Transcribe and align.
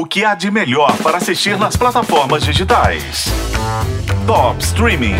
O 0.00 0.06
que 0.06 0.24
há 0.24 0.36
de 0.36 0.48
melhor 0.48 0.96
para 0.98 1.16
assistir 1.16 1.58
nas 1.58 1.74
plataformas 1.74 2.44
digitais? 2.44 3.24
Top 4.28 4.62
Streaming. 4.62 5.16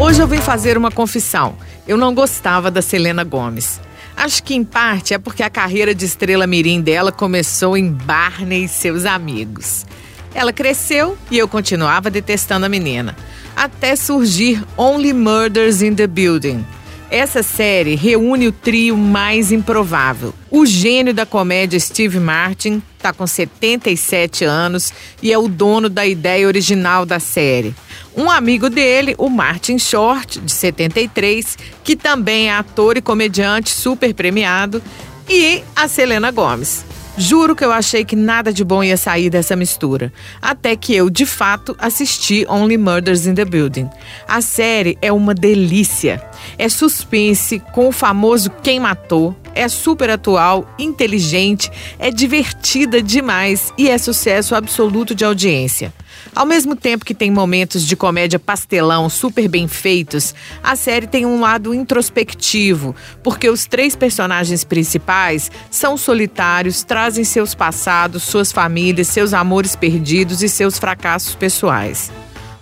Hoje 0.00 0.20
eu 0.20 0.26
vim 0.26 0.38
fazer 0.38 0.76
uma 0.76 0.90
confissão. 0.90 1.54
Eu 1.86 1.96
não 1.96 2.12
gostava 2.12 2.72
da 2.72 2.82
Selena 2.82 3.22
Gomes. 3.22 3.80
Acho 4.16 4.42
que 4.42 4.56
em 4.56 4.64
parte 4.64 5.14
é 5.14 5.18
porque 5.18 5.44
a 5.44 5.48
carreira 5.48 5.94
de 5.94 6.04
estrela 6.04 6.44
mirim 6.44 6.80
dela 6.80 7.12
começou 7.12 7.76
em 7.76 7.88
Barney 7.88 8.64
e 8.64 8.68
seus 8.68 9.04
amigos. 9.04 9.86
Ela 10.34 10.52
cresceu 10.52 11.16
e 11.30 11.38
eu 11.38 11.46
continuava 11.46 12.10
detestando 12.10 12.66
a 12.66 12.68
menina, 12.68 13.16
até 13.54 13.94
surgir 13.94 14.60
Only 14.76 15.12
Murders 15.12 15.82
in 15.82 15.94
the 15.94 16.08
Building. 16.08 16.66
Essa 17.10 17.40
série 17.42 17.94
reúne 17.94 18.48
o 18.48 18.52
trio 18.52 18.96
mais 18.96 19.52
improvável. 19.52 20.34
O 20.50 20.66
gênio 20.66 21.14
da 21.14 21.24
comédia 21.24 21.78
Steve 21.78 22.18
Martin 22.18 22.82
está 22.96 23.12
com 23.12 23.24
77 23.26 24.44
anos 24.44 24.92
e 25.22 25.32
é 25.32 25.38
o 25.38 25.46
dono 25.46 25.88
da 25.88 26.04
ideia 26.04 26.46
original 26.46 27.06
da 27.06 27.20
série. 27.20 27.74
Um 28.16 28.28
amigo 28.28 28.68
dele, 28.68 29.14
o 29.18 29.30
Martin 29.30 29.78
Short, 29.78 30.40
de 30.40 30.50
73, 30.50 31.56
que 31.84 31.94
também 31.94 32.48
é 32.48 32.54
ator 32.54 32.96
e 32.96 33.02
comediante 33.02 33.70
super 33.70 34.12
premiado, 34.12 34.82
e 35.28 35.62
a 35.76 35.86
Selena 35.86 36.32
Gomes. 36.32 36.84
Juro 37.18 37.56
que 37.56 37.64
eu 37.64 37.72
achei 37.72 38.04
que 38.04 38.14
nada 38.14 38.52
de 38.52 38.62
bom 38.62 38.84
ia 38.84 38.96
sair 38.96 39.30
dessa 39.30 39.56
mistura. 39.56 40.12
Até 40.40 40.76
que 40.76 40.94
eu, 40.94 41.08
de 41.08 41.24
fato, 41.24 41.74
assisti 41.78 42.44
Only 42.46 42.76
Murders 42.76 43.26
in 43.26 43.34
the 43.34 43.44
Building. 43.44 43.88
A 44.28 44.42
série 44.42 44.98
é 45.00 45.10
uma 45.10 45.32
delícia. 45.32 46.22
É 46.58 46.68
suspense 46.68 47.58
com 47.72 47.88
o 47.88 47.92
famoso 47.92 48.50
Quem 48.62 48.80
Matou. 48.80 49.36
É 49.54 49.68
super 49.68 50.10
atual, 50.10 50.68
inteligente, 50.78 51.70
é 51.98 52.10
divertida 52.10 53.02
demais 53.02 53.72
e 53.78 53.88
é 53.88 53.96
sucesso 53.96 54.54
absoluto 54.54 55.14
de 55.14 55.24
audiência. 55.24 55.92
Ao 56.34 56.44
mesmo 56.44 56.76
tempo 56.76 57.04
que 57.04 57.14
tem 57.14 57.30
momentos 57.30 57.86
de 57.86 57.96
comédia 57.96 58.38
pastelão 58.38 59.08
super 59.08 59.48
bem 59.48 59.66
feitos, 59.66 60.34
a 60.62 60.76
série 60.76 61.06
tem 61.06 61.24
um 61.24 61.40
lado 61.40 61.72
introspectivo, 61.72 62.94
porque 63.22 63.48
os 63.48 63.64
três 63.64 63.96
personagens 63.96 64.62
principais 64.62 65.50
são 65.70 65.96
solitários, 65.96 66.82
trazem 66.82 67.24
seus 67.24 67.54
passados, 67.54 68.22
suas 68.22 68.52
famílias, 68.52 69.08
seus 69.08 69.32
amores 69.32 69.74
perdidos 69.74 70.42
e 70.42 70.48
seus 70.48 70.78
fracassos 70.78 71.34
pessoais. 71.34 72.12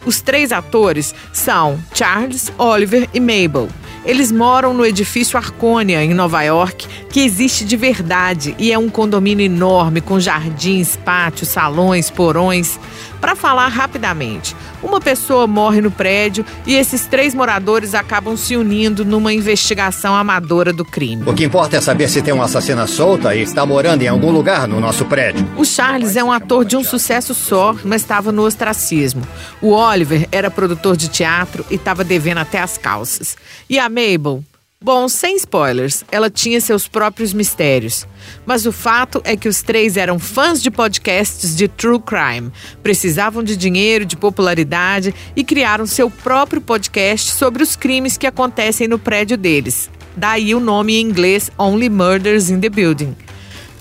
Os 0.07 0.21
três 0.21 0.53
atores 0.53 1.15
são 1.33 1.83
Charles, 1.93 2.53
Oliver 2.59 3.09
e 3.13 3.19
Mabel. 3.19 3.69
Eles 4.05 4.31
moram 4.31 4.75
no 4.75 4.85
edifício 4.85 5.39
Arconia, 5.39 6.05
em 6.05 6.13
Nova 6.13 6.43
York, 6.43 6.87
que 7.15 7.21
existe 7.21 7.65
de 7.65 7.77
verdade 7.77 8.57
e 8.59 8.73
é 8.73 8.77
um 8.77 8.89
condomínio 8.89 9.47
enorme 9.47 10.01
com 10.01 10.19
jardins, 10.19 10.97
pátios, 10.97 11.49
salões, 11.49 12.11
porões. 12.11 12.77
Para 13.21 13.37
falar 13.37 13.69
rapidamente, 13.69 14.57
uma 14.83 15.01
pessoa 15.01 15.47
morre 15.47 15.81
no 15.81 15.93
prédio 15.93 16.45
e 16.67 16.75
esses 16.75 17.07
três 17.07 17.33
moradores 17.33 17.95
acabam 17.95 18.37
se 18.37 18.57
unindo 18.57 19.05
numa 19.05 19.33
investigação 19.33 20.13
amadora 20.13 20.73
do 20.73 20.85
crime. 20.85 21.23
O 21.25 21.33
que 21.33 21.45
importa 21.45 21.77
é 21.77 21.81
saber 21.81 22.09
se 22.09 22.21
tem 22.21 22.35
uma 22.35 22.47
assassina 22.47 22.85
solta 22.85 23.33
e 23.33 23.43
está 23.43 23.65
morando 23.65 24.03
em 24.03 24.09
algum 24.09 24.33
lugar 24.33 24.67
no 24.67 24.81
nosso 24.81 25.05
prédio. 25.05 25.49
O 25.57 25.65
Charles 25.65 26.17
é 26.17 26.25
um 26.25 26.33
ator 26.33 26.65
de 26.65 26.77
um 26.77 26.83
sucesso 26.83 27.33
só, 27.33 27.77
mas 27.85 28.03
estava 28.03 28.33
no 28.33 28.43
ostracismo. 28.43 29.23
O 29.63 29.71
Oliver 29.71 30.27
era 30.33 30.51
produtor 30.51 30.97
de 30.97 31.07
teatro 31.07 31.65
e 31.71 31.77
estava 31.77 32.03
devendo 32.03 32.39
até 32.39 32.59
as 32.59 32.77
calças. 32.77 33.37
E 33.71 33.79
a 33.79 33.89
Mabel? 33.89 34.43
Bom, 34.83 35.09
sem 35.09 35.37
spoilers, 35.37 36.05
ela 36.11 36.29
tinha 36.29 36.61
seus 36.61 36.87
próprios 36.87 37.33
mistérios. 37.33 38.07
Mas 38.45 38.67
o 38.67 38.73
fato 38.73 39.23
é 39.25 39.35
que 39.35 39.49
os 39.49 39.63
três 39.63 39.97
eram 39.97 40.19
fãs 40.19 40.63
de 40.63 40.71
podcasts 40.71 41.57
de 41.57 41.67
true 41.67 41.99
crime, 41.99 42.53
precisavam 42.83 43.43
de 43.43 43.57
dinheiro, 43.57 44.05
de 44.05 44.15
popularidade 44.15 45.15
e 45.35 45.43
criaram 45.43 45.87
seu 45.87 46.11
próprio 46.11 46.61
podcast 46.61 47.33
sobre 47.33 47.63
os 47.63 47.77
crimes 47.77 48.19
que 48.19 48.27
acontecem 48.27 48.87
no 48.87 48.99
prédio 48.99 49.39
deles. 49.39 49.89
Daí 50.15 50.55
o 50.55 50.61
nome 50.61 50.97
em 50.97 51.01
inglês 51.01 51.51
Only 51.57 51.89
Murders 51.89 52.51
in 52.51 52.61
the 52.61 52.69
Building. 52.69 53.17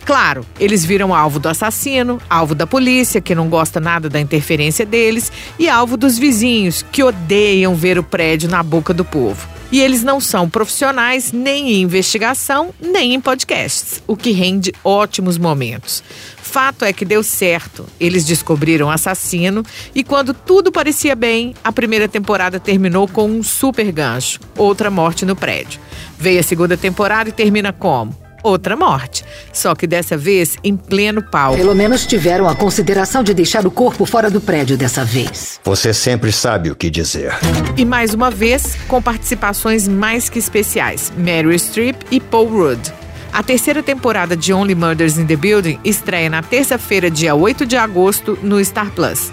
Claro, 0.06 0.46
eles 0.60 0.84
viram 0.84 1.14
alvo 1.14 1.40
do 1.40 1.48
assassino, 1.48 2.20
alvo 2.30 2.56
da 2.56 2.68
polícia, 2.68 3.22
que 3.22 3.36
não 3.36 3.50
gosta 3.50 3.80
nada 3.80 4.10
da 4.10 4.20
interferência 4.20 4.86
deles, 4.86 5.32
e 5.58 5.70
alvo 5.70 5.96
dos 5.96 6.18
vizinhos, 6.18 6.84
que 6.92 7.04
odeiam 7.04 7.76
ver 7.76 7.98
o 7.98 8.04
prédio 8.04 8.50
na 8.50 8.62
boca 8.62 8.94
do 8.94 9.06
povo. 9.06 9.53
E 9.74 9.82
eles 9.82 10.04
não 10.04 10.22
são 10.22 10.48
profissionais 10.48 11.32
nem 11.32 11.72
em 11.72 11.82
investigação, 11.82 12.72
nem 12.80 13.16
em 13.16 13.20
podcasts, 13.20 14.04
o 14.06 14.16
que 14.16 14.30
rende 14.30 14.72
ótimos 14.84 15.36
momentos. 15.36 16.04
Fato 16.38 16.86
é 16.86 16.94
que 16.94 17.04
deu 17.04 17.24
certo. 17.24 17.88
Eles 18.00 18.24
descobriram 18.24 18.86
o 18.86 18.92
assassino 18.92 19.66
e 19.96 20.04
quando 20.04 20.32
tudo 20.32 20.72
parecia 20.72 21.16
bem, 21.16 21.56
a 21.64 21.72
primeira 21.72 22.08
temporada 22.08 22.60
terminou 22.60 23.08
com 23.08 23.28
um 23.28 23.42
super 23.42 23.92
gancho, 23.92 24.40
outra 24.56 24.92
morte 24.92 25.26
no 25.26 25.36
prédio. 25.36 25.80
Veio 26.20 26.40
a 26.40 26.44
segunda 26.44 26.78
temporada 26.78 27.30
e 27.30 27.34
termina 27.34 27.74
como? 27.74 28.23
Outra 28.44 28.76
morte. 28.76 29.24
Só 29.52 29.74
que 29.74 29.88
dessa 29.88 30.18
vez 30.18 30.58
em 30.64 30.76
pleno 30.76 31.24
palco. 31.24 31.58
Pelo 31.58 31.74
menos 31.74 32.06
tiveram 32.06 32.48
a 32.48 32.56
consideração 32.56 33.24
de 33.24 33.34
deixar 33.34 33.66
o 33.66 33.72
corpo 33.72 34.06
fora 34.06 34.30
do 34.30 34.42
prédio 34.42 34.78
dessa 34.78 35.04
vez. 35.04 35.60
Você 35.64 35.94
sempre 35.94 36.32
sabe 36.32 36.70
o 36.70 36.76
que 36.76 36.90
dizer. 36.90 37.34
E 37.78 37.86
mais 37.86 38.14
uma 38.14 38.30
vez, 38.30 38.76
com 38.88 39.02
participações 39.02 39.88
mais 39.88 40.30
que 40.30 40.38
especiais: 40.38 41.12
Meryl 41.18 41.58
Streep 41.58 42.02
e 42.12 42.20
Paul 42.20 42.50
Rudd. 42.50 42.94
A 43.32 43.42
terceira 43.42 43.82
temporada 43.82 44.38
de 44.38 44.54
Only 44.54 44.76
Murders 44.76 45.18
in 45.18 45.26
the 45.26 45.36
Building 45.36 45.80
estreia 45.84 46.30
na 46.30 46.44
terça-feira, 46.44 47.10
dia 47.10 47.34
8 47.34 47.66
de 47.66 47.76
agosto, 47.76 48.38
no 48.44 48.64
Star 48.64 48.92
Plus. 48.92 49.32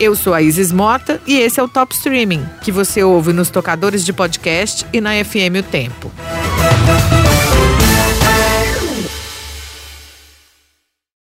Eu 0.00 0.16
sou 0.16 0.32
a 0.32 0.40
Isis 0.40 0.72
Mota 0.72 1.20
e 1.26 1.38
esse 1.38 1.60
é 1.60 1.62
o 1.62 1.68
Top 1.68 1.94
Streaming, 1.94 2.44
que 2.62 2.72
você 2.72 3.02
ouve 3.02 3.32
nos 3.32 3.50
tocadores 3.50 4.04
de 4.04 4.12
podcast 4.12 4.86
e 4.90 5.00
na 5.02 5.12
FM 5.22 5.60
O 5.60 5.62
Tempo. 5.62 6.10